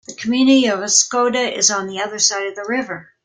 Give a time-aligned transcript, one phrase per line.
[0.07, 3.09] The community of Oscoda is on the other side of the river.